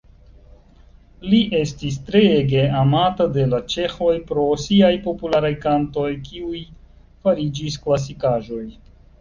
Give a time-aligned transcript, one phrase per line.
[1.33, 6.65] Li estis treege amata de la ĉeĥoj pro siaj popularaj kantoj, kiuj
[7.27, 8.65] fariĝis klasikaĵoj.